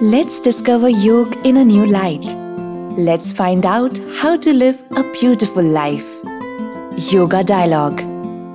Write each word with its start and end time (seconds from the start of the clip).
Let's 0.00 0.38
discover 0.38 0.88
yoga 0.88 1.36
in 1.42 1.56
a 1.56 1.64
new 1.64 1.84
light. 1.84 2.22
Let's 2.96 3.32
find 3.32 3.66
out 3.66 3.98
how 4.14 4.36
to 4.36 4.52
live 4.52 4.80
a 4.92 5.02
beautiful 5.10 5.60
life. 5.60 6.20
Yoga 7.12 7.42
Dialogue 7.42 7.96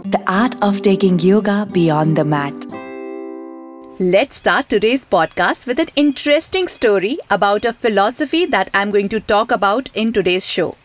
The 0.09 0.23
art 0.25 0.55
of 0.63 0.81
taking 0.81 1.19
yoga 1.19 1.67
beyond 1.69 2.15
the 2.15 2.23
mat. 2.23 2.53
Let's 3.99 4.37
start 4.37 4.69
today's 4.69 5.03
podcast 5.03 5.67
with 5.67 5.79
an 5.79 5.89
interesting 5.97 6.69
story 6.69 7.19
about 7.29 7.65
a 7.65 7.73
philosophy 7.73 8.45
that 8.45 8.69
I'm 8.73 8.91
going 8.91 9.09
to 9.09 9.19
talk 9.19 9.51
about 9.51 9.89
in 9.93 10.13
today's 10.13 10.47
show. 10.47 10.77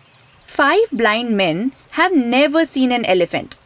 Five 0.44 0.90
blind 0.90 1.36
men 1.36 1.70
have 1.90 2.12
never 2.12 2.66
seen 2.66 2.90
an 2.90 3.04
elephant. 3.04 3.60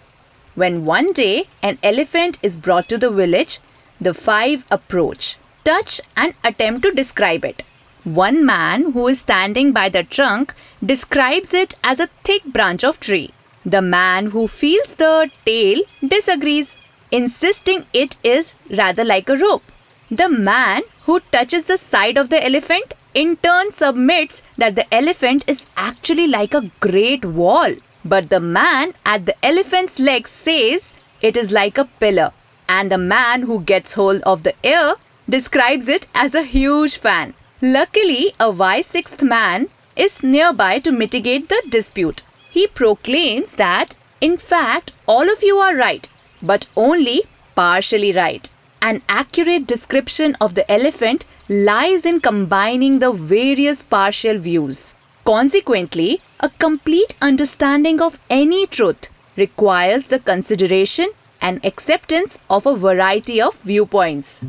When 0.54 0.84
one 0.84 1.14
day 1.14 1.48
an 1.62 1.78
elephant 1.82 2.38
is 2.42 2.58
brought 2.58 2.90
to 2.90 2.98
the 2.98 3.10
village, 3.10 3.60
the 3.98 4.12
five 4.12 4.66
approach, 4.70 5.38
touch, 5.64 6.00
and 6.16 6.34
attempt 6.44 6.82
to 6.84 6.92
describe 6.92 7.44
it. 7.44 7.62
One 8.04 8.44
man 8.44 8.92
who 8.92 9.08
is 9.08 9.20
standing 9.20 9.72
by 9.72 9.88
the 9.88 10.02
trunk 10.02 10.54
describes 10.84 11.54
it 11.54 11.74
as 11.84 12.00
a 12.00 12.08
thick 12.24 12.44
branch 12.44 12.82
of 12.82 12.98
tree. 12.98 13.30
The 13.64 13.82
man 13.82 14.26
who 14.26 14.48
feels 14.48 14.96
the 14.96 15.30
tail 15.46 15.82
disagrees, 16.06 16.76
insisting 17.12 17.86
it 17.92 18.16
is 18.24 18.54
rather 18.68 19.04
like 19.04 19.28
a 19.28 19.36
rope. 19.36 19.70
The 20.10 20.28
man 20.28 20.82
who 21.02 21.20
touches 21.30 21.64
the 21.64 21.78
side 21.78 22.18
of 22.18 22.28
the 22.28 22.44
elephant 22.44 22.94
in 23.14 23.36
turn 23.36 23.72
submits 23.72 24.42
that 24.58 24.74
the 24.74 24.92
elephant 24.92 25.44
is 25.46 25.66
actually 25.76 26.26
like 26.26 26.54
a 26.54 26.70
great 26.80 27.24
wall. 27.24 27.74
But 28.04 28.30
the 28.30 28.40
man 28.40 28.94
at 29.06 29.26
the 29.26 29.36
elephant's 29.44 30.00
leg 30.00 30.26
says 30.26 30.92
it 31.20 31.36
is 31.36 31.52
like 31.52 31.78
a 31.78 31.84
pillar. 31.84 32.32
And 32.68 32.90
the 32.90 32.98
man 32.98 33.42
who 33.42 33.60
gets 33.60 33.92
hold 33.92 34.22
of 34.22 34.42
the 34.42 34.54
ear 34.64 34.94
describes 35.32 35.88
it 35.88 36.06
as 36.14 36.34
a 36.34 36.42
huge 36.42 36.96
fan. 36.98 37.34
Luckily, 37.62 38.34
a 38.38 38.50
wise 38.50 38.86
sixth 38.86 39.22
man 39.22 39.68
is 39.96 40.22
nearby 40.22 40.78
to 40.80 40.92
mitigate 40.92 41.48
the 41.48 41.62
dispute. 41.68 42.24
He 42.50 42.66
proclaims 42.66 43.52
that, 43.52 43.96
in 44.20 44.36
fact, 44.36 44.92
all 45.06 45.30
of 45.34 45.42
you 45.42 45.56
are 45.56 45.76
right, 45.76 46.08
but 46.42 46.68
only 46.76 47.22
partially 47.54 48.12
right. 48.12 48.50
An 48.82 49.00
accurate 49.08 49.66
description 49.66 50.36
of 50.40 50.54
the 50.54 50.70
elephant 50.70 51.24
lies 51.48 52.04
in 52.04 52.20
combining 52.20 52.98
the 52.98 53.12
various 53.12 53.82
partial 53.82 54.38
views. 54.38 54.94
Consequently, 55.24 56.20
a 56.40 56.50
complete 56.66 57.16
understanding 57.22 58.02
of 58.02 58.18
any 58.28 58.66
truth 58.66 59.08
requires 59.36 60.08
the 60.08 60.18
consideration 60.18 61.10
and 61.40 61.64
acceptance 61.64 62.38
of 62.50 62.66
a 62.66 62.76
variety 62.76 63.40
of 63.40 63.54
viewpoints. 63.60 64.40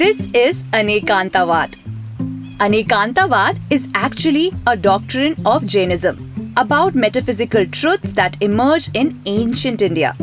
This 0.00 0.20
is 0.32 0.62
Anekantavad. 0.72 1.74
Anekantavad 2.66 3.58
is 3.68 3.86
actually 3.94 4.50
a 4.66 4.74
doctrine 4.74 5.36
of 5.44 5.66
Jainism 5.66 6.54
about 6.56 6.94
metaphysical 6.94 7.66
truths 7.66 8.14
that 8.14 8.38
emerge 8.40 8.88
in 8.94 9.20
ancient 9.26 9.82
India. 9.82 10.16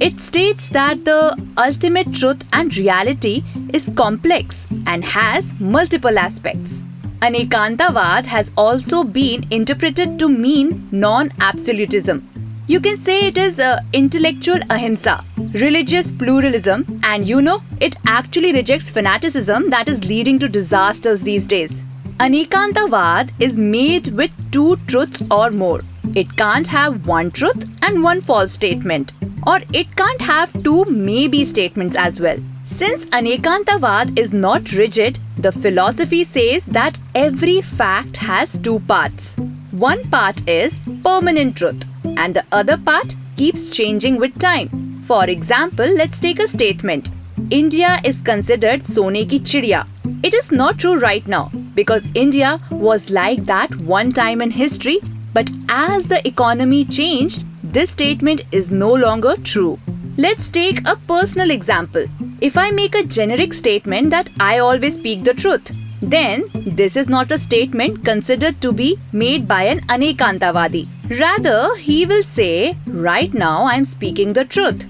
It 0.00 0.20
states 0.20 0.68
that 0.68 1.04
the 1.04 1.36
ultimate 1.56 2.14
truth 2.14 2.44
and 2.52 2.76
reality 2.76 3.42
is 3.72 3.90
complex 3.96 4.68
and 4.86 5.04
has 5.04 5.52
multiple 5.58 6.16
aspects. 6.16 6.84
Anekantavad 7.20 8.24
has 8.26 8.52
also 8.56 9.02
been 9.02 9.44
interpreted 9.50 10.20
to 10.20 10.28
mean 10.28 10.88
non 10.92 11.32
absolutism. 11.40 12.27
You 12.70 12.80
can 12.80 12.98
say 12.98 13.26
it 13.26 13.38
is 13.38 13.58
uh, 13.58 13.80
intellectual 13.94 14.58
ahimsa, 14.68 15.24
religious 15.54 16.12
pluralism, 16.12 17.00
and 17.02 17.26
you 17.26 17.40
know, 17.40 17.62
it 17.80 17.96
actually 18.06 18.52
rejects 18.52 18.90
fanaticism 18.90 19.70
that 19.70 19.88
is 19.88 20.04
leading 20.04 20.38
to 20.40 20.50
disasters 20.50 21.22
these 21.22 21.46
days. 21.46 21.82
Anekantavad 22.20 23.30
is 23.40 23.56
made 23.56 24.08
with 24.08 24.30
two 24.52 24.76
truths 24.86 25.22
or 25.30 25.50
more. 25.50 25.80
It 26.14 26.36
can't 26.36 26.66
have 26.66 27.06
one 27.06 27.30
truth 27.30 27.74
and 27.80 28.02
one 28.02 28.20
false 28.20 28.52
statement, 28.52 29.14
or 29.46 29.60
it 29.72 29.96
can't 29.96 30.20
have 30.20 30.52
two 30.62 30.84
maybe 30.84 31.44
statements 31.44 31.96
as 31.96 32.20
well. 32.20 32.36
Since 32.64 33.06
Anekantavad 33.06 34.18
is 34.18 34.34
not 34.34 34.72
rigid, 34.72 35.18
the 35.38 35.52
philosophy 35.52 36.22
says 36.22 36.66
that 36.66 37.00
every 37.14 37.62
fact 37.62 38.18
has 38.18 38.58
two 38.58 38.80
parts. 38.80 39.36
One 39.70 40.10
part 40.10 40.46
is 40.46 40.74
permanent 41.02 41.56
truth, 41.56 41.87
and 42.24 42.34
the 42.34 42.44
other 42.52 42.76
part 42.76 43.14
keeps 43.36 43.68
changing 43.68 44.16
with 44.16 44.38
time. 44.38 45.02
For 45.02 45.24
example, 45.36 45.88
let's 46.00 46.20
take 46.20 46.40
a 46.40 46.48
statement 46.48 47.14
India 47.50 47.98
is 48.04 48.20
considered 48.20 48.84
Sone 48.84 49.24
ki 49.26 49.38
chidiya. 49.40 49.86
It 50.22 50.34
is 50.34 50.50
not 50.52 50.78
true 50.78 50.96
right 50.98 51.26
now 51.26 51.50
because 51.74 52.08
India 52.14 52.58
was 52.70 53.08
like 53.10 53.46
that 53.46 53.74
one 53.76 54.10
time 54.10 54.42
in 54.42 54.50
history, 54.50 54.98
but 55.32 55.48
as 55.68 56.04
the 56.04 56.26
economy 56.28 56.84
changed, 56.84 57.46
this 57.62 57.90
statement 57.90 58.42
is 58.52 58.70
no 58.70 58.92
longer 58.92 59.34
true. 59.44 59.78
Let's 60.16 60.48
take 60.48 60.86
a 60.86 60.96
personal 61.14 61.52
example. 61.52 62.06
If 62.40 62.58
I 62.58 62.70
make 62.70 62.96
a 62.96 63.04
generic 63.04 63.54
statement 63.54 64.10
that 64.10 64.28
I 64.40 64.58
always 64.58 64.96
speak 64.96 65.24
the 65.24 65.34
truth, 65.34 65.70
then 66.00 66.44
this 66.54 66.96
is 66.96 67.08
not 67.08 67.32
a 67.32 67.38
statement 67.38 68.04
considered 68.04 68.60
to 68.60 68.72
be 68.72 68.98
made 69.12 69.48
by 69.48 69.64
an 69.64 69.80
Anekantavadi. 69.88 70.88
Rather, 71.18 71.76
he 71.76 72.06
will 72.06 72.22
say, 72.22 72.76
Right 72.86 73.32
now 73.34 73.64
I 73.64 73.74
am 73.74 73.84
speaking 73.84 74.32
the 74.32 74.44
truth. 74.44 74.86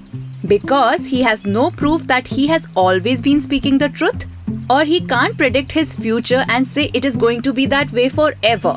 Because 0.46 1.06
he 1.06 1.22
has 1.22 1.44
no 1.44 1.70
proof 1.70 2.06
that 2.06 2.28
he 2.28 2.46
has 2.48 2.68
always 2.74 3.22
been 3.22 3.40
speaking 3.40 3.78
the 3.78 3.88
truth, 3.88 4.26
or 4.70 4.84
he 4.84 5.00
can't 5.00 5.36
predict 5.36 5.72
his 5.72 5.94
future 5.94 6.44
and 6.48 6.66
say 6.66 6.90
it 6.94 7.04
is 7.04 7.16
going 7.16 7.42
to 7.42 7.52
be 7.52 7.66
that 7.66 7.90
way 7.92 8.08
forever. 8.08 8.76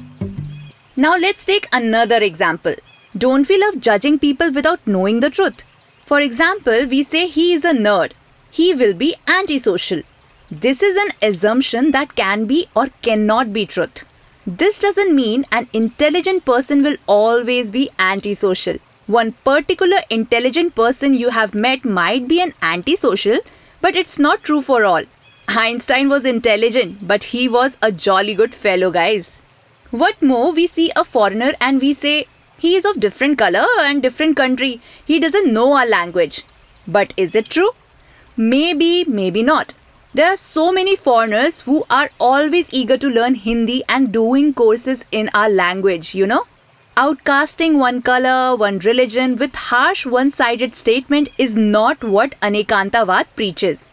Now 0.95 1.17
let's 1.17 1.45
take 1.45 1.67
another 1.71 2.17
example. 2.17 2.75
Don't 3.17 3.47
we 3.47 3.59
love 3.59 3.79
judging 3.79 4.17
people 4.19 4.51
without 4.51 4.79
knowing 4.85 5.19
the 5.19 5.29
truth? 5.29 5.63
For 6.05 6.19
example, 6.19 6.87
we 6.87 7.03
say 7.03 7.27
he 7.27 7.53
is 7.53 7.63
a 7.63 7.73
nerd 7.73 8.13
he 8.51 8.73
will 8.73 8.93
be 8.93 9.15
antisocial. 9.27 10.01
This 10.51 10.83
is 10.83 10.97
an 10.97 11.11
assumption 11.21 11.91
that 11.91 12.17
can 12.17 12.45
be 12.45 12.67
or 12.75 12.89
cannot 13.01 13.53
be 13.53 13.65
truth. 13.65 14.03
This 14.45 14.81
doesn't 14.81 15.15
mean 15.15 15.45
an 15.49 15.69
intelligent 15.71 16.43
person 16.43 16.83
will 16.83 16.97
always 17.07 17.71
be 17.71 17.89
antisocial. 17.97 18.75
One 19.07 19.31
particular 19.45 19.99
intelligent 20.09 20.75
person 20.75 21.13
you 21.13 21.29
have 21.29 21.55
met 21.55 21.85
might 21.85 22.27
be 22.27 22.41
an 22.41 22.53
antisocial, 22.61 23.39
but 23.79 23.95
it's 23.95 24.19
not 24.19 24.43
true 24.43 24.61
for 24.61 24.83
all. 24.83 25.03
Einstein 25.47 26.09
was 26.09 26.25
intelligent, 26.25 27.07
but 27.07 27.23
he 27.35 27.47
was 27.47 27.77
a 27.81 27.93
jolly 27.93 28.33
good 28.33 28.53
fellow, 28.53 28.91
guys. 28.91 29.39
What 29.89 30.21
more, 30.21 30.51
we 30.51 30.67
see 30.67 30.91
a 30.97 31.05
foreigner 31.05 31.53
and 31.61 31.79
we 31.79 31.93
say, 31.93 32.27
he 32.57 32.75
is 32.75 32.83
of 32.83 32.99
different 32.99 33.37
color 33.37 33.65
and 33.79 34.03
different 34.03 34.35
country. 34.35 34.81
He 35.05 35.17
doesn't 35.17 35.53
know 35.53 35.77
our 35.77 35.87
language. 35.87 36.43
But 36.85 37.13
is 37.15 37.35
it 37.35 37.45
true? 37.45 37.71
Maybe, 38.35 39.05
maybe 39.05 39.43
not. 39.43 39.75
There 40.13 40.27
are 40.27 40.35
so 40.35 40.73
many 40.73 40.97
foreigners 40.97 41.61
who 41.61 41.85
are 41.89 42.09
always 42.19 42.73
eager 42.73 42.97
to 42.97 43.07
learn 43.07 43.35
Hindi 43.35 43.81
and 43.87 44.11
doing 44.11 44.53
courses 44.53 45.05
in 45.09 45.29
our 45.33 45.47
language, 45.47 46.13
you 46.13 46.27
know? 46.27 46.43
Outcasting 46.97 47.77
one 47.77 48.01
color, 48.01 48.57
one 48.57 48.79
religion 48.79 49.37
with 49.37 49.55
harsh 49.55 50.05
one 50.05 50.33
sided 50.33 50.75
statement 50.75 51.29
is 51.37 51.55
not 51.55 52.03
what 52.03 52.35
Anekantavad 52.41 53.27
preaches. 53.37 53.89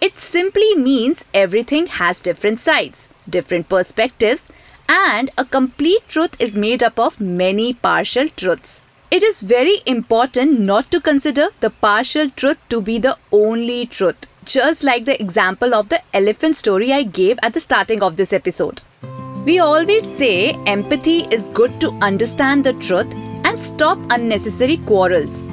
It 0.00 0.18
simply 0.18 0.74
means 0.74 1.26
everything 1.34 1.86
has 1.98 2.22
different 2.22 2.58
sides, 2.58 3.10
different 3.28 3.68
perspectives, 3.68 4.48
and 4.88 5.30
a 5.36 5.44
complete 5.44 6.08
truth 6.08 6.34
is 6.40 6.56
made 6.56 6.82
up 6.82 6.98
of 6.98 7.20
many 7.20 7.74
partial 7.74 8.30
truths. 8.30 8.80
It 9.10 9.22
is 9.22 9.42
very 9.42 9.82
important 9.84 10.60
not 10.60 10.90
to 10.92 10.98
consider 10.98 11.48
the 11.60 11.68
partial 11.68 12.30
truth 12.30 12.56
to 12.70 12.80
be 12.80 12.98
the 12.98 13.18
only 13.30 13.84
truth, 13.84 14.26
just 14.44 14.82
like 14.82 15.04
the 15.04 15.20
example 15.20 15.74
of 15.74 15.88
the 15.88 16.00
elephant 16.12 16.56
story 16.56 16.92
I 16.92 17.04
gave 17.04 17.38
at 17.42 17.54
the 17.54 17.60
starting 17.60 18.02
of 18.02 18.16
this 18.16 18.32
episode. 18.32 18.82
We 19.44 19.58
always 19.58 20.04
say 20.16 20.52
empathy 20.66 21.20
is 21.30 21.48
good 21.48 21.80
to 21.80 21.90
understand 22.00 22.64
the 22.64 22.72
truth 22.74 23.12
and 23.44 23.58
stop 23.58 23.98
unnecessary 24.10 24.78
quarrels. 24.78 25.48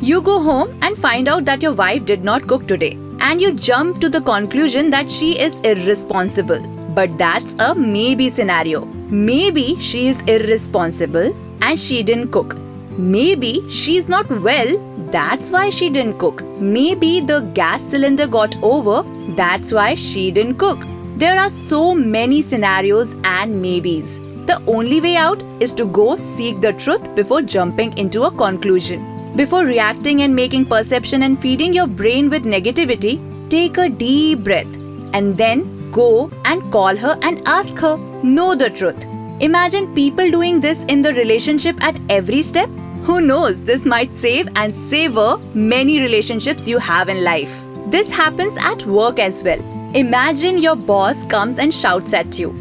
You 0.00 0.22
go 0.22 0.40
home 0.40 0.78
and 0.82 0.96
find 0.96 1.28
out 1.28 1.44
that 1.44 1.62
your 1.62 1.72
wife 1.72 2.06
did 2.06 2.24
not 2.24 2.46
cook 2.46 2.66
today, 2.66 2.98
and 3.20 3.40
you 3.40 3.52
jump 3.52 4.00
to 4.00 4.08
the 4.08 4.22
conclusion 4.22 4.88
that 4.90 5.10
she 5.10 5.38
is 5.38 5.58
irresponsible. 5.60 6.60
But 6.94 7.18
that's 7.18 7.54
a 7.58 7.74
maybe 7.74 8.30
scenario. 8.30 8.84
Maybe 9.10 9.76
she 9.78 10.08
is 10.08 10.20
irresponsible 10.22 11.36
and 11.60 11.78
she 11.78 12.02
didn't 12.02 12.30
cook. 12.30 12.56
Maybe 12.90 13.68
she's 13.68 14.08
not 14.08 14.28
well, 14.30 14.89
that's 15.10 15.50
why 15.50 15.70
she 15.70 15.90
didn't 15.90 16.18
cook. 16.18 16.42
Maybe 16.58 17.20
the 17.20 17.40
gas 17.54 17.82
cylinder 17.90 18.26
got 18.26 18.56
over, 18.62 19.02
that's 19.34 19.72
why 19.72 19.94
she 19.94 20.30
didn't 20.30 20.58
cook. 20.58 20.86
There 21.16 21.38
are 21.38 21.50
so 21.50 21.94
many 21.94 22.42
scenarios 22.42 23.14
and 23.24 23.60
maybes. 23.60 24.20
The 24.46 24.62
only 24.66 25.00
way 25.00 25.16
out 25.16 25.42
is 25.60 25.72
to 25.74 25.84
go 25.84 26.16
seek 26.16 26.60
the 26.60 26.72
truth 26.72 27.14
before 27.14 27.42
jumping 27.42 27.96
into 27.98 28.22
a 28.24 28.30
conclusion. 28.30 29.34
Before 29.36 29.64
reacting 29.64 30.22
and 30.22 30.34
making 30.34 30.66
perception 30.66 31.22
and 31.22 31.38
feeding 31.38 31.72
your 31.72 31.86
brain 31.86 32.30
with 32.30 32.44
negativity, 32.44 33.20
take 33.48 33.78
a 33.78 33.88
deep 33.88 34.44
breath 34.44 34.74
and 35.12 35.36
then 35.36 35.90
go 35.90 36.30
and 36.44 36.72
call 36.72 36.96
her 36.96 37.16
and 37.22 37.42
ask 37.46 37.76
her, 37.78 37.96
know 38.22 38.54
the 38.54 38.70
truth. 38.70 39.04
Imagine 39.40 39.94
people 39.94 40.30
doing 40.30 40.60
this 40.60 40.84
in 40.84 41.02
the 41.02 41.14
relationship 41.14 41.82
at 41.82 41.98
every 42.08 42.42
step. 42.42 42.68
Who 43.04 43.22
knows, 43.22 43.62
this 43.62 43.86
might 43.86 44.12
save 44.12 44.46
and 44.56 44.74
savor 44.74 45.38
many 45.54 46.00
relationships 46.00 46.68
you 46.68 46.78
have 46.78 47.08
in 47.08 47.24
life. 47.24 47.64
This 47.86 48.10
happens 48.10 48.56
at 48.58 48.84
work 48.86 49.18
as 49.18 49.42
well. 49.42 49.58
Imagine 49.94 50.58
your 50.58 50.76
boss 50.76 51.24
comes 51.24 51.58
and 51.58 51.72
shouts 51.72 52.12
at 52.12 52.38
you. 52.38 52.54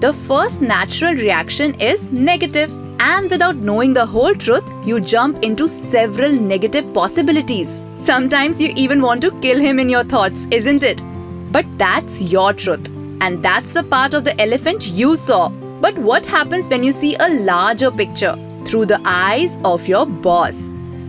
The 0.00 0.12
first 0.12 0.60
natural 0.60 1.14
reaction 1.14 1.74
is 1.80 2.02
negative, 2.12 2.72
and 3.00 3.30
without 3.30 3.56
knowing 3.56 3.94
the 3.94 4.04
whole 4.04 4.34
truth, 4.34 4.64
you 4.84 5.00
jump 5.00 5.42
into 5.42 5.66
several 5.66 6.30
negative 6.30 6.92
possibilities. 6.92 7.80
Sometimes 7.96 8.60
you 8.60 8.72
even 8.76 9.00
want 9.00 9.22
to 9.22 9.40
kill 9.40 9.58
him 9.58 9.80
in 9.80 9.88
your 9.88 10.04
thoughts, 10.04 10.46
isn't 10.50 10.82
it? 10.82 11.02
But 11.50 11.66
that's 11.78 12.20
your 12.20 12.52
truth, 12.52 12.86
and 13.22 13.42
that's 13.42 13.72
the 13.72 13.82
part 13.82 14.12
of 14.12 14.24
the 14.24 14.38
elephant 14.40 14.88
you 14.88 15.16
saw. 15.16 15.48
But 15.80 15.98
what 15.98 16.26
happens 16.26 16.68
when 16.68 16.84
you 16.84 16.92
see 16.92 17.16
a 17.16 17.28
larger 17.40 17.90
picture 17.90 18.36
through 18.66 18.86
the 18.86 19.00
eyes 19.04 19.58
of 19.64 19.88
your 19.88 20.06
boss? 20.06 20.68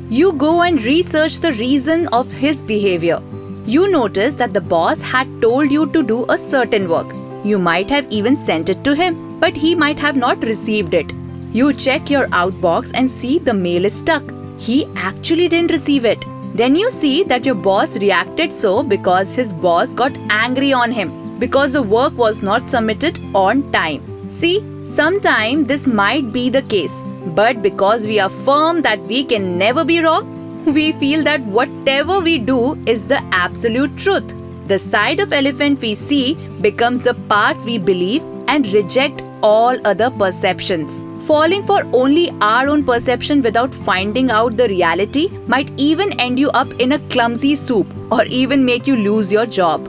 You 0.09 0.33
go 0.33 0.61
and 0.61 0.83
research 0.83 1.39
the 1.39 1.53
reason 1.53 2.07
of 2.07 2.31
his 2.31 2.61
behavior. 2.61 3.21
You 3.65 3.87
notice 3.91 4.35
that 4.35 4.53
the 4.53 4.61
boss 4.61 5.01
had 5.01 5.41
told 5.41 5.71
you 5.71 5.87
to 5.87 6.03
do 6.03 6.25
a 6.29 6.37
certain 6.37 6.87
work 6.87 7.13
you 7.43 7.57
might 7.57 7.89
have 7.89 8.11
even 8.11 8.35
sent 8.35 8.69
it 8.69 8.83
to 8.83 8.93
him, 8.93 9.39
but 9.39 9.55
he 9.55 9.75
might 9.75 9.99
have 9.99 10.17
not 10.17 10.43
received 10.43 10.93
it. 10.93 11.11
You 11.53 11.73
check 11.73 12.09
your 12.09 12.27
outbox 12.27 12.91
and 12.93 13.09
see 13.09 13.39
the 13.39 13.53
mail 13.53 13.85
is 13.85 13.93
stuck. 13.93 14.23
He 14.57 14.85
actually 14.95 15.47
didn't 15.47 15.71
receive 15.71 16.05
it. 16.05 16.25
Then 16.55 16.75
you 16.75 16.89
see 16.89 17.23
that 17.23 17.45
your 17.45 17.55
boss 17.55 17.97
reacted 17.97 18.53
so 18.53 18.83
because 18.83 19.35
his 19.35 19.53
boss 19.53 19.93
got 19.93 20.17
angry 20.29 20.73
on 20.73 20.91
him 20.91 21.39
because 21.39 21.71
the 21.71 21.83
work 21.83 22.17
was 22.17 22.41
not 22.41 22.69
submitted 22.69 23.19
on 23.35 23.71
time. 23.71 24.29
See, 24.29 24.61
sometime 24.87 25.65
this 25.65 25.85
might 25.85 26.31
be 26.33 26.49
the 26.49 26.63
case, 26.63 27.03
but 27.35 27.61
because 27.61 28.05
we 28.05 28.19
are 28.19 28.29
firm 28.29 28.81
that 28.81 28.99
we 29.03 29.23
can 29.23 29.57
never 29.57 29.83
be 29.83 29.99
wrong, 29.99 30.33
we 30.73 30.91
feel 30.91 31.23
that 31.23 31.41
whatever 31.41 32.19
we 32.19 32.37
do 32.37 32.75
is 32.85 33.07
the 33.07 33.21
absolute 33.31 33.97
truth. 33.97 34.33
The 34.67 34.77
side 34.77 35.19
of 35.19 35.31
elephant 35.31 35.81
we 35.81 35.95
see 35.95 36.35
becomes 36.61 37.03
the 37.03 37.13
part 37.13 37.61
we 37.63 37.77
believe 37.77 38.23
and 38.47 38.67
reject 38.73 39.21
all 39.41 39.77
other 39.87 40.09
perceptions. 40.09 41.03
Falling 41.25 41.63
for 41.63 41.83
only 41.93 42.31
our 42.41 42.67
own 42.67 42.83
perception 42.83 43.41
without 43.41 43.73
finding 43.73 44.29
out 44.29 44.57
the 44.57 44.67
reality 44.67 45.29
might 45.47 45.71
even 45.77 46.19
end 46.19 46.39
you 46.39 46.49
up 46.49 46.71
in 46.79 46.93
a 46.93 46.99
clumsy 47.09 47.55
soup 47.55 47.87
or 48.11 48.23
even 48.25 48.65
make 48.65 48.87
you 48.87 48.95
lose 48.95 49.31
your 49.31 49.45
job. 49.45 49.87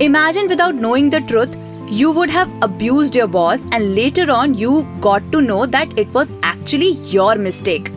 Imagine 0.00 0.48
without 0.48 0.74
knowing 0.74 1.10
the 1.10 1.20
truth, 1.20 1.56
you 1.88 2.10
would 2.12 2.30
have 2.30 2.50
abused 2.62 3.16
your 3.16 3.26
boss 3.26 3.64
and 3.72 3.94
later 3.94 4.30
on 4.30 4.54
you 4.54 4.86
got 5.00 5.32
to 5.32 5.40
know 5.40 5.66
that 5.66 5.98
it 5.98 6.12
was 6.14 6.32
actually 6.60 6.92
your 7.16 7.36
mistake. 7.36 7.90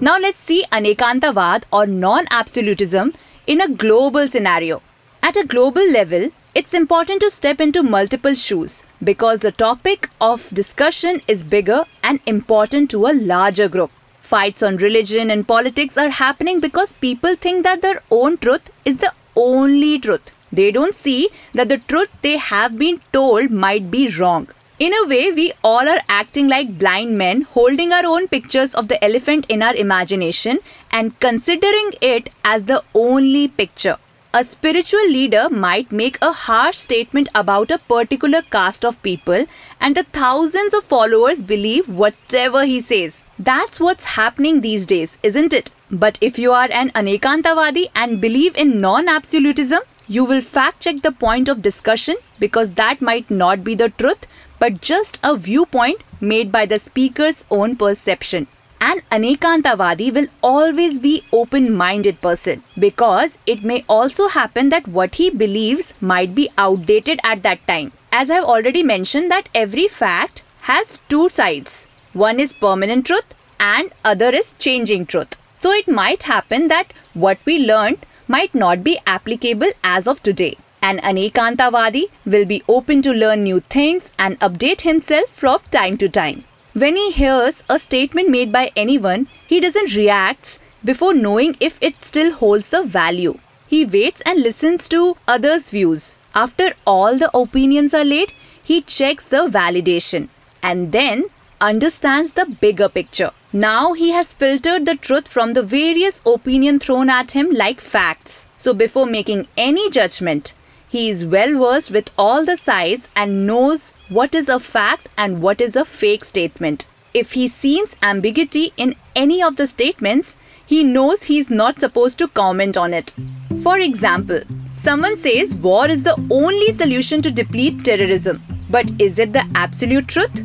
Now 0.00 0.18
let's 0.18 0.38
see 0.38 0.64
Anekantavad 0.72 1.64
or 1.70 1.86
non-absolutism 1.86 3.12
in 3.46 3.60
a 3.60 3.68
global 3.68 4.28
scenario. 4.28 4.80
At 5.22 5.36
a 5.36 5.44
global 5.44 5.90
level, 5.90 6.30
it's 6.54 6.72
important 6.72 7.20
to 7.20 7.28
step 7.28 7.60
into 7.60 7.82
multiple 7.82 8.34
shoes 8.34 8.82
because 9.04 9.40
the 9.40 9.52
topic 9.52 10.08
of 10.22 10.48
discussion 10.54 11.20
is 11.28 11.42
bigger 11.42 11.84
and 12.02 12.20
important 12.24 12.90
to 12.92 13.06
a 13.06 13.18
larger 13.34 13.68
group. 13.68 13.90
Fights 14.22 14.62
on 14.62 14.78
religion 14.78 15.30
and 15.30 15.46
politics 15.46 15.98
are 15.98 16.08
happening 16.08 16.60
because 16.60 16.94
people 16.94 17.36
think 17.36 17.62
that 17.64 17.82
their 17.82 18.02
own 18.10 18.38
truth 18.38 18.70
is 18.86 18.98
the 18.98 19.12
only 19.36 19.98
truth. 19.98 20.32
They 20.50 20.70
don't 20.70 20.94
see 20.94 21.28
that 21.52 21.68
the 21.68 21.78
truth 21.78 22.08
they 22.22 22.38
have 22.38 22.78
been 22.78 23.00
told 23.12 23.50
might 23.50 23.90
be 23.90 24.08
wrong. 24.08 24.48
In 24.78 24.92
a 24.92 25.06
way, 25.08 25.32
we 25.32 25.52
all 25.64 25.88
are 25.88 26.00
acting 26.06 26.48
like 26.48 26.78
blind 26.78 27.16
men 27.16 27.42
holding 27.42 27.92
our 27.92 28.04
own 28.04 28.28
pictures 28.28 28.74
of 28.74 28.88
the 28.88 29.02
elephant 29.02 29.46
in 29.48 29.62
our 29.62 29.74
imagination 29.74 30.58
and 30.90 31.18
considering 31.18 31.92
it 32.02 32.28
as 32.44 32.64
the 32.64 32.82
only 32.94 33.48
picture. 33.48 33.96
A 34.34 34.44
spiritual 34.44 35.08
leader 35.08 35.48
might 35.48 35.90
make 35.90 36.18
a 36.20 36.30
harsh 36.30 36.76
statement 36.76 37.30
about 37.34 37.70
a 37.70 37.78
particular 37.78 38.42
caste 38.42 38.84
of 38.84 39.02
people, 39.02 39.46
and 39.80 39.96
the 39.96 40.02
thousands 40.02 40.74
of 40.74 40.84
followers 40.84 41.40
believe 41.40 41.88
whatever 41.88 42.66
he 42.66 42.82
says. 42.82 43.24
That's 43.38 43.80
what's 43.80 44.04
happening 44.16 44.60
these 44.60 44.84
days, 44.84 45.16
isn't 45.22 45.54
it? 45.54 45.72
But 45.90 46.18
if 46.20 46.38
you 46.38 46.52
are 46.52 46.68
an 46.70 46.90
Anekantavadi 46.90 47.86
and 47.94 48.20
believe 48.20 48.54
in 48.56 48.82
non 48.82 49.08
absolutism, 49.08 49.80
you 50.06 50.24
will 50.24 50.42
fact 50.42 50.82
check 50.82 51.00
the 51.00 51.12
point 51.12 51.48
of 51.48 51.62
discussion 51.62 52.16
because 52.38 52.72
that 52.72 53.00
might 53.00 53.30
not 53.30 53.64
be 53.64 53.74
the 53.74 53.88
truth, 53.88 54.26
but 54.58 54.80
just 54.80 55.18
a 55.22 55.36
viewpoint 55.36 56.02
made 56.20 56.50
by 56.50 56.66
the 56.66 56.78
speaker's 56.78 57.44
own 57.50 57.76
perception. 57.76 58.46
An 58.80 59.00
Anekantavadi 59.10 60.12
will 60.12 60.26
always 60.42 61.00
be 61.00 61.22
open-minded 61.32 62.20
person 62.20 62.62
because 62.78 63.38
it 63.46 63.64
may 63.64 63.84
also 63.88 64.28
happen 64.28 64.68
that 64.68 64.86
what 64.86 65.14
he 65.14 65.30
believes 65.30 65.94
might 66.00 66.34
be 66.34 66.50
outdated 66.58 67.18
at 67.24 67.42
that 67.42 67.66
time. 67.66 67.92
As 68.12 68.30
I've 68.30 68.44
already 68.44 68.82
mentioned 68.82 69.30
that 69.30 69.48
every 69.54 69.88
fact 69.88 70.42
has 70.62 70.98
two 71.08 71.28
sides. 71.30 71.86
One 72.12 72.38
is 72.38 72.52
permanent 72.52 73.06
truth 73.06 73.34
and 73.58 73.90
other 74.04 74.28
is 74.28 74.54
changing 74.58 75.06
truth. 75.06 75.36
So 75.54 75.72
it 75.72 75.88
might 75.88 76.24
happen 76.24 76.68
that 76.68 76.92
what 77.14 77.38
we 77.46 77.58
learned 77.58 78.04
might 78.28 78.54
not 78.54 78.84
be 78.84 78.98
applicable 79.06 79.72
as 79.82 80.06
of 80.06 80.22
today. 80.22 80.56
An 80.86 80.98
Anekantavadi 81.00 82.04
will 82.24 82.44
be 82.44 82.62
open 82.68 83.02
to 83.02 83.12
learn 83.12 83.40
new 83.42 83.58
things 83.74 84.12
and 84.20 84.38
update 84.38 84.82
himself 84.82 85.30
from 85.30 85.58
time 85.76 85.96
to 86.02 86.08
time. 86.08 86.44
When 86.74 86.94
he 86.94 87.10
hears 87.10 87.64
a 87.68 87.78
statement 87.80 88.28
made 88.28 88.52
by 88.52 88.70
anyone, 88.76 89.26
he 89.48 89.58
doesn't 89.58 89.96
react 89.96 90.60
before 90.84 91.12
knowing 91.12 91.56
if 91.58 91.78
it 91.80 92.04
still 92.04 92.30
holds 92.34 92.68
the 92.68 92.84
value. 92.84 93.38
He 93.66 93.84
waits 93.84 94.22
and 94.24 94.40
listens 94.40 94.88
to 94.90 95.16
others' 95.26 95.70
views. 95.70 96.16
After 96.36 96.74
all 96.86 97.18
the 97.18 97.36
opinions 97.36 97.92
are 97.92 98.04
laid, 98.04 98.30
he 98.62 98.80
checks 98.80 99.24
the 99.24 99.48
validation 99.56 100.28
and 100.62 100.92
then 100.92 101.24
understands 101.60 102.30
the 102.32 102.46
bigger 102.60 102.88
picture. 102.88 103.32
Now 103.52 103.94
he 103.94 104.10
has 104.10 104.34
filtered 104.34 104.86
the 104.86 104.94
truth 104.94 105.26
from 105.26 105.54
the 105.54 105.62
various 105.62 106.22
opinion 106.24 106.78
thrown 106.78 107.10
at 107.10 107.32
him 107.32 107.50
like 107.50 107.80
facts. 107.80 108.46
So 108.56 108.72
before 108.72 109.06
making 109.06 109.48
any 109.56 109.90
judgment, 109.90 110.54
he 110.96 111.10
is 111.10 111.24
well 111.26 111.52
versed 111.62 111.90
with 111.90 112.10
all 112.16 112.44
the 112.44 112.56
sides 112.56 113.08
and 113.14 113.46
knows 113.46 113.92
what 114.08 114.34
is 114.34 114.48
a 114.48 114.58
fact 114.58 115.08
and 115.18 115.42
what 115.42 115.60
is 115.60 115.76
a 115.76 115.84
fake 115.84 116.24
statement. 116.24 116.88
If 117.12 117.32
he 117.32 117.48
seems 117.48 117.96
ambiguity 118.02 118.72
in 118.76 118.94
any 119.14 119.42
of 119.42 119.56
the 119.56 119.66
statements, 119.66 120.36
he 120.64 120.82
knows 120.82 121.24
he 121.24 121.38
is 121.38 121.50
not 121.50 121.80
supposed 121.80 122.18
to 122.18 122.28
comment 122.28 122.76
on 122.76 122.94
it. 122.94 123.14
For 123.62 123.78
example, 123.78 124.40
someone 124.74 125.16
says 125.16 125.54
war 125.56 125.86
is 125.88 126.02
the 126.02 126.16
only 126.30 126.72
solution 126.72 127.20
to 127.22 127.30
deplete 127.30 127.84
terrorism. 127.84 128.42
But 128.70 128.90
is 128.98 129.18
it 129.18 129.32
the 129.32 129.46
absolute 129.54 130.08
truth? 130.08 130.40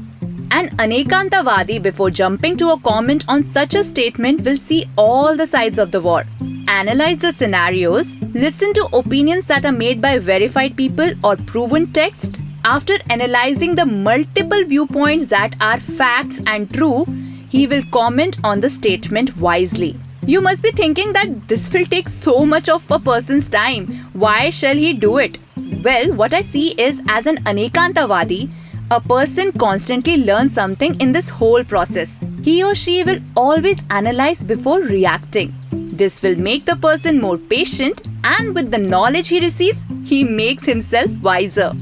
An 0.60 0.70
Anekantavadi, 0.84 1.82
before 1.82 2.10
jumping 2.10 2.58
to 2.58 2.72
a 2.72 2.80
comment 2.80 3.24
on 3.30 3.46
such 3.46 3.74
a 3.74 3.86
statement, 3.86 4.46
will 4.46 4.58
see 4.58 4.90
all 4.98 5.38
the 5.38 5.48
sides 5.48 5.80
of 5.80 5.92
the 5.92 6.02
war, 6.02 6.26
analyze 6.68 7.20
the 7.20 7.32
scenarios, 7.32 8.16
listen 8.34 8.74
to 8.74 8.88
opinions 8.94 9.46
that 9.48 9.66
are 9.66 9.72
made 9.72 10.02
by 10.02 10.18
verified 10.20 10.76
people 10.78 11.14
or 11.24 11.36
proven 11.36 11.92
text, 11.92 12.42
after 12.64 12.98
analyzing 13.10 13.76
the 13.76 13.86
multiple 13.86 14.64
viewpoints 14.64 15.26
that 15.28 15.56
are 15.60 15.80
facts 15.80 16.42
and 16.46 16.72
true, 16.74 17.06
he 17.50 17.68
will 17.68 17.84
comment 17.92 18.40
on 18.44 18.60
the 18.60 18.70
statement 18.70 19.36
wisely. 19.38 20.00
You 20.26 20.40
must 20.42 20.64
be 20.64 20.72
thinking 20.72 21.14
that 21.14 21.48
this 21.48 21.74
will 21.74 21.86
take 21.86 22.08
so 22.08 22.46
much 22.46 22.70
of 22.70 22.90
a 22.92 23.00
person's 23.00 23.50
time. 23.50 23.88
Why 24.14 24.50
shall 24.52 24.76
he 24.76 24.94
do 24.94 25.18
it? 25.18 25.40
Well, 25.84 26.14
what 26.14 26.34
I 26.34 26.42
see 26.42 26.70
is 26.72 27.02
as 27.10 27.26
an 27.26 27.38
Anekantavadi, 27.46 28.52
a 28.92 29.02
person 29.02 29.52
constantly 29.54 30.18
learns 30.18 30.54
something 30.54 31.00
in 31.02 31.12
this 31.12 31.30
whole 31.30 31.64
process. 31.64 32.20
He 32.44 32.64
or 32.64 32.76
she 32.76 33.04
will 33.04 33.20
always 33.36 33.82
analyze 33.90 34.44
before 34.44 34.82
reacting. 34.82 35.56
This 36.02 36.24
will 36.24 36.38
make 36.46 36.66
the 36.66 36.76
person 36.78 37.22
more 37.22 37.38
patient, 37.38 38.02
and 38.24 38.56
with 38.56 38.72
the 38.72 38.80
knowledge 38.80 39.28
he 39.28 39.40
receives, 39.40 39.82
he 40.04 40.24
makes 40.24 40.66
himself 40.66 41.12
wiser. 41.22 41.74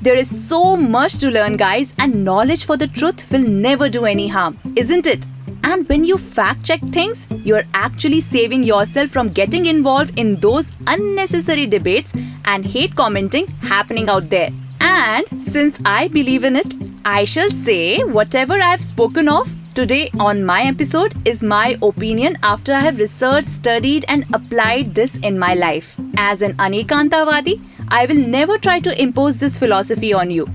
There 0.00 0.14
is 0.14 0.30
so 0.48 0.78
much 0.78 1.18
to 1.18 1.30
learn, 1.30 1.58
guys, 1.58 1.92
and 1.98 2.24
knowledge 2.24 2.64
for 2.64 2.78
the 2.78 2.86
truth 2.86 3.30
will 3.30 3.46
never 3.46 3.90
do 3.90 4.06
any 4.06 4.28
harm, 4.28 4.58
isn't 4.76 5.06
it? 5.06 5.26
And 5.62 5.86
when 5.90 6.06
you 6.06 6.16
fact 6.16 6.64
check 6.64 6.80
things, 6.90 7.26
you're 7.44 7.66
actually 7.74 8.22
saving 8.22 8.62
yourself 8.62 9.10
from 9.10 9.28
getting 9.28 9.66
involved 9.66 10.18
in 10.18 10.36
those 10.36 10.74
unnecessary 10.86 11.66
debates 11.66 12.14
and 12.46 12.64
hate 12.64 12.94
commenting 12.94 13.46
happening 13.74 14.08
out 14.08 14.30
there. 14.30 14.50
And 14.80 15.26
since 15.42 15.78
I 15.84 16.08
believe 16.08 16.44
in 16.44 16.56
it, 16.56 16.72
I 17.04 17.24
shall 17.24 17.50
say 17.50 18.02
whatever 18.04 18.58
I've 18.58 18.80
spoken 18.80 19.28
of 19.28 19.54
today 19.76 20.10
on 20.18 20.42
my 20.42 20.62
episode 20.62 21.14
is 21.28 21.42
my 21.42 21.76
opinion 21.82 22.38
after 22.42 22.72
I 22.72 22.80
have 22.80 22.98
researched, 22.98 23.46
studied, 23.46 24.06
and 24.08 24.24
applied 24.32 24.94
this 24.94 25.18
in 25.18 25.38
my 25.38 25.52
life. 25.52 26.00
As 26.16 26.40
an 26.40 26.54
Anekantavadi, 26.54 27.62
I 27.88 28.06
will 28.06 28.26
never 28.26 28.56
try 28.56 28.80
to 28.80 28.98
impose 29.00 29.36
this 29.36 29.58
philosophy 29.58 30.14
on 30.14 30.30
you. 30.30 30.48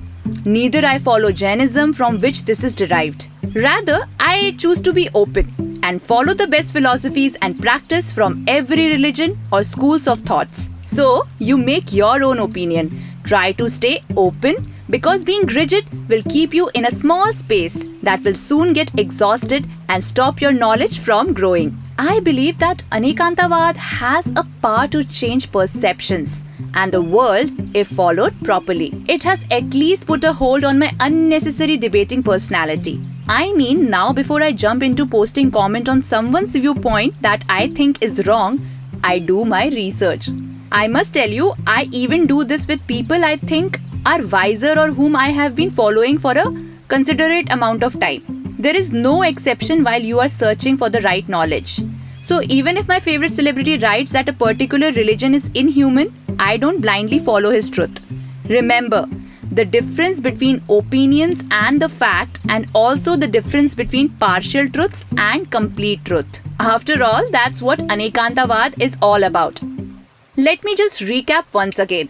Neither 0.43 0.83
I 0.83 0.97
follow 0.97 1.31
Jainism 1.31 1.93
from 1.93 2.19
which 2.19 2.45
this 2.45 2.63
is 2.63 2.73
derived. 2.73 3.27
Rather, 3.53 3.99
I 4.19 4.55
choose 4.57 4.81
to 4.81 4.91
be 4.91 5.07
open 5.13 5.79
and 5.83 6.01
follow 6.01 6.33
the 6.33 6.47
best 6.47 6.73
philosophies 6.73 7.37
and 7.43 7.61
practice 7.61 8.11
from 8.11 8.43
every 8.47 8.89
religion 8.89 9.37
or 9.51 9.61
schools 9.61 10.07
of 10.07 10.21
thoughts. 10.21 10.71
So, 10.81 11.23
you 11.37 11.59
make 11.59 11.93
your 11.93 12.23
own 12.23 12.39
opinion. 12.39 13.03
Try 13.23 13.51
to 13.51 13.69
stay 13.69 14.01
open 14.17 14.73
because 14.91 15.23
being 15.23 15.45
rigid 15.47 15.85
will 16.09 16.21
keep 16.23 16.53
you 16.53 16.69
in 16.73 16.85
a 16.85 16.91
small 16.91 17.31
space 17.31 17.85
that 18.03 18.23
will 18.25 18.33
soon 18.33 18.73
get 18.73 18.99
exhausted 18.99 19.65
and 19.87 20.03
stop 20.03 20.41
your 20.41 20.51
knowledge 20.51 20.99
from 20.99 21.31
growing. 21.33 21.77
I 21.97 22.19
believe 22.19 22.57
that 22.59 22.83
Anekantavad 22.91 23.77
has 23.77 24.27
a 24.35 24.45
power 24.61 24.87
to 24.87 25.03
change 25.05 25.51
perceptions 25.51 26.43
and 26.73 26.91
the 26.91 27.01
world 27.01 27.51
if 27.73 27.87
followed 27.87 28.35
properly. 28.43 28.91
It 29.07 29.23
has 29.23 29.45
at 29.49 29.73
least 29.73 30.07
put 30.07 30.25
a 30.25 30.33
hold 30.33 30.65
on 30.65 30.79
my 30.79 30.91
unnecessary 30.99 31.77
debating 31.77 32.21
personality. 32.21 32.99
I 33.27 33.53
mean, 33.53 33.89
now 33.89 34.11
before 34.11 34.41
I 34.43 34.51
jump 34.51 34.83
into 34.83 35.05
posting 35.05 35.51
comment 35.51 35.87
on 35.87 36.01
someone's 36.01 36.53
viewpoint 36.53 37.21
that 37.21 37.45
I 37.47 37.67
think 37.67 38.01
is 38.03 38.27
wrong, 38.27 38.59
I 39.03 39.19
do 39.19 39.45
my 39.45 39.67
research. 39.67 40.29
I 40.71 40.87
must 40.87 41.13
tell 41.13 41.29
you, 41.29 41.53
I 41.65 41.87
even 41.91 42.27
do 42.27 42.43
this 42.43 42.67
with 42.67 42.85
people 42.87 43.23
I 43.23 43.37
think 43.37 43.79
are 44.05 44.25
wiser 44.25 44.77
or 44.79 44.87
whom 44.87 45.15
I 45.15 45.29
have 45.29 45.55
been 45.55 45.69
following 45.69 46.17
for 46.17 46.31
a 46.31 46.53
considerate 46.87 47.51
amount 47.51 47.83
of 47.83 47.99
time. 47.99 48.55
There 48.59 48.75
is 48.75 48.91
no 48.91 49.21
exception 49.23 49.83
while 49.83 50.01
you 50.01 50.19
are 50.19 50.29
searching 50.29 50.77
for 50.77 50.89
the 50.89 51.01
right 51.01 51.27
knowledge. 51.27 51.81
So, 52.21 52.41
even 52.43 52.77
if 52.77 52.87
my 52.87 52.99
favorite 52.99 53.31
celebrity 53.31 53.77
writes 53.77 54.11
that 54.11 54.29
a 54.29 54.33
particular 54.33 54.91
religion 54.91 55.33
is 55.33 55.49
inhuman, 55.53 56.13
I 56.39 56.57
don't 56.57 56.81
blindly 56.81 57.19
follow 57.19 57.49
his 57.49 57.69
truth. 57.69 57.99
Remember, 58.47 59.07
the 59.51 59.65
difference 59.65 60.19
between 60.19 60.63
opinions 60.69 61.43
and 61.51 61.81
the 61.81 61.89
fact, 61.89 62.39
and 62.47 62.67
also 62.73 63.15
the 63.15 63.27
difference 63.27 63.75
between 63.75 64.09
partial 64.09 64.69
truths 64.69 65.03
and 65.17 65.49
complete 65.51 66.05
truth. 66.05 66.39
After 66.59 67.03
all, 67.03 67.29
that's 67.31 67.61
what 67.61 67.79
Anekantavad 67.79 68.81
is 68.81 68.95
all 69.01 69.23
about. 69.23 69.59
Let 70.37 70.63
me 70.63 70.75
just 70.75 71.01
recap 71.01 71.53
once 71.53 71.79
again. 71.79 72.09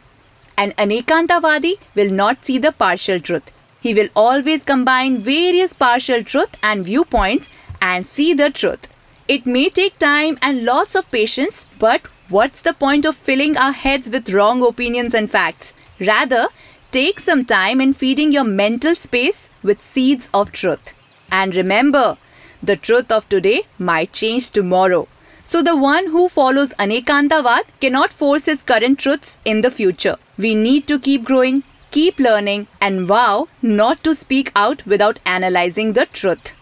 An 0.62 0.74
Anekantavadi 0.74 1.78
will 1.96 2.12
not 2.12 2.46
see 2.46 2.60
the 2.60 2.72
partial 2.72 3.20
truth. 3.20 3.52
He 3.82 3.96
will 3.96 4.10
always 4.16 4.64
combine 4.64 5.18
various 5.18 5.74
partial 5.74 6.24
truth 6.24 6.56
and 6.62 6.86
viewpoints 6.86 7.50
and 7.82 8.06
see 8.06 8.36
the 8.36 8.52
truth. 8.52 8.88
It 9.28 9.48
may 9.48 9.70
take 9.70 9.98
time 9.98 10.38
and 10.40 10.64
lots 10.64 10.94
of 10.94 11.10
patience, 11.10 11.66
but 11.80 12.02
what's 12.30 12.62
the 12.62 12.76
point 12.76 13.06
of 13.06 13.16
filling 13.16 13.58
our 13.58 13.72
heads 13.72 14.08
with 14.08 14.32
wrong 14.36 14.62
opinions 14.64 15.16
and 15.16 15.32
facts? 15.32 15.74
Rather, 16.00 16.48
take 16.92 17.20
some 17.20 17.44
time 17.44 17.82
in 17.82 17.94
feeding 17.94 18.32
your 18.32 18.44
mental 18.44 18.94
space 18.94 19.50
with 19.64 19.82
seeds 19.82 20.30
of 20.32 20.52
truth. 20.52 20.94
And 21.32 21.56
remember, 21.56 22.18
the 22.62 22.76
truth 22.76 23.12
of 23.12 23.28
today 23.30 23.64
might 23.80 24.14
change 24.14 24.52
tomorrow. 24.52 25.08
So 25.52 25.62
the 25.62 25.76
one 25.76 26.06
who 26.12 26.30
follows 26.30 26.74
Anekantavad 26.80 27.64
cannot 27.82 28.14
force 28.14 28.46
his 28.46 28.64
current 28.64 29.00
truths 29.00 29.38
in 29.44 29.60
the 29.60 29.70
future. 29.70 30.16
We 30.38 30.56
need 30.56 30.88
to 30.88 30.98
keep 30.98 31.26
growing, 31.26 31.64
keep 31.92 32.22
learning, 32.22 32.68
and 32.80 33.02
vow 33.06 33.48
not 33.62 34.02
to 34.06 34.16
speak 34.16 34.54
out 34.56 34.86
without 34.86 35.20
analyzing 35.26 35.92
the 35.92 36.06
truth. 36.06 36.54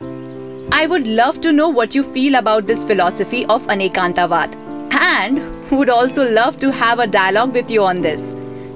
I 0.71 0.87
would 0.87 1.05
love 1.05 1.39
to 1.41 1.51
know 1.51 1.69
what 1.69 1.93
you 1.93 2.01
feel 2.01 2.33
about 2.33 2.65
this 2.65 2.83
philosophy 2.83 3.45
of 3.45 3.67
Anekantavad 3.67 4.55
and 4.91 5.71
would 5.71 5.91
also 5.91 6.27
love 6.27 6.57
to 6.57 6.71
have 6.71 6.97
a 6.97 7.05
dialogue 7.05 7.53
with 7.53 7.69
you 7.69 7.83
on 7.83 8.01
this. 8.01 8.33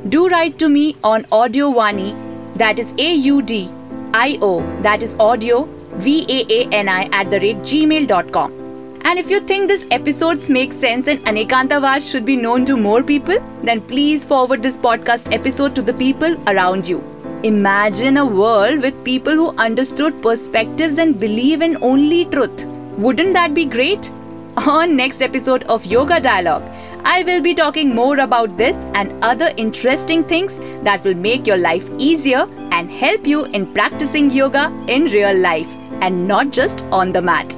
Do 0.09 0.27
write 0.27 0.59
to 0.59 0.69
me 0.69 0.95
on 1.03 1.25
Audio 1.31 1.71
Vaani, 1.71 2.11
that 2.57 2.77
is 2.77 2.93
A 2.99 3.13
U 3.15 3.41
D 3.41 3.67
I 4.13 4.37
O, 4.43 4.59
that 4.83 5.01
is 5.01 5.15
audio 5.19 5.63
V 5.93 6.25
A 6.29 6.43
A 6.61 6.67
N 6.83 6.87
I 6.87 7.05
at 7.05 7.31
the 7.31 7.39
rate 7.39 7.71
gmail.com. 7.71 8.62
And 9.05 9.19
if 9.19 9.29
you 9.29 9.41
think 9.41 9.67
this 9.67 9.85
episodes 9.91 10.49
make 10.49 10.71
sense 10.71 11.07
and 11.07 11.19
Anekantavad 11.25 12.09
should 12.09 12.23
be 12.25 12.37
known 12.37 12.63
to 12.65 12.77
more 12.77 13.03
people, 13.03 13.37
then 13.61 13.81
please 13.81 14.25
forward 14.25 14.63
this 14.63 14.77
podcast 14.77 15.33
episode 15.33 15.75
to 15.75 15.81
the 15.81 15.93
people 15.93 16.37
around 16.47 16.87
you. 16.87 17.03
Imagine 17.43 18.15
a 18.17 18.25
world 18.25 18.81
with 18.81 19.03
people 19.03 19.33
who 19.33 19.49
understood 19.57 20.21
perspectives 20.21 20.97
and 20.99 21.19
believe 21.19 21.61
in 21.61 21.77
only 21.83 22.25
truth. 22.25 22.63
Wouldn't 22.97 23.33
that 23.33 23.53
be 23.53 23.65
great? 23.65 24.09
On 24.67 24.95
next 24.95 25.21
episode 25.21 25.63
of 25.63 25.85
Yoga 25.85 26.21
Dialogue, 26.21 26.63
I 27.03 27.23
will 27.23 27.41
be 27.41 27.53
talking 27.53 27.93
more 27.93 28.19
about 28.19 28.55
this 28.57 28.77
and 28.93 29.11
other 29.21 29.51
interesting 29.57 30.23
things 30.23 30.57
that 30.83 31.03
will 31.03 31.15
make 31.15 31.45
your 31.45 31.57
life 31.57 31.89
easier 31.97 32.47
and 32.71 32.89
help 32.89 33.27
you 33.27 33.45
in 33.45 33.73
practicing 33.73 34.31
yoga 34.31 34.71
in 34.87 35.05
real 35.05 35.37
life 35.37 35.75
and 36.01 36.25
not 36.27 36.51
just 36.51 36.85
on 36.85 37.11
the 37.11 37.21
mat. 37.21 37.57